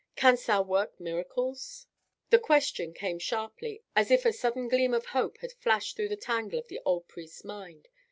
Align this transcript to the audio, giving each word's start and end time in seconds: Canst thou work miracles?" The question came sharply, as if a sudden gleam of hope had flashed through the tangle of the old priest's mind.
Canst 0.15 0.47
thou 0.47 0.63
work 0.63 0.99
miracles?" 0.99 1.85
The 2.31 2.39
question 2.39 2.91
came 2.91 3.19
sharply, 3.19 3.83
as 3.95 4.09
if 4.09 4.25
a 4.25 4.33
sudden 4.33 4.67
gleam 4.67 4.95
of 4.95 5.05
hope 5.05 5.37
had 5.41 5.51
flashed 5.53 5.95
through 5.95 6.09
the 6.09 6.15
tangle 6.15 6.57
of 6.57 6.69
the 6.69 6.81
old 6.85 7.07
priest's 7.07 7.43
mind. 7.43 7.87